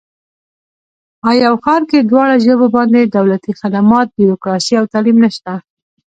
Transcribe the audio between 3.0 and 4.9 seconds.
دولتي خدمات، بیروکراسي او